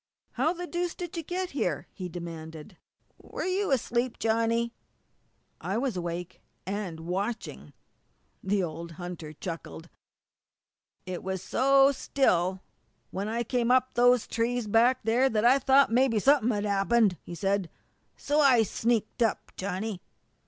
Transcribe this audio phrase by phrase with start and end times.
[0.31, 2.75] "How the deuce did you get here?" he demanded.
[3.19, 4.73] "Were you asleep, Johnny?"
[5.61, 7.71] "I was awake and watching!"
[8.43, 9.89] The old hunter chuckled.
[11.05, 12.63] "It was so still
[13.11, 17.17] when I come to those trees back there that I thought mebby something had 'appened,"
[17.21, 17.69] he said.
[18.17, 20.01] "So, I sneaked up, Johnny."